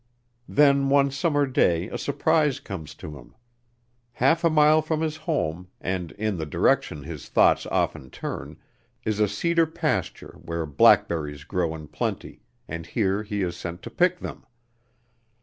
[0.49, 3.35] Then one summer day a surprise comes to him.
[4.13, 8.57] Half a mile from his home, and in the direction his thoughts often turn,
[9.05, 13.91] is a cedar pasture where blackberries grow in plenty, and here he is sent to
[13.91, 14.43] pick them.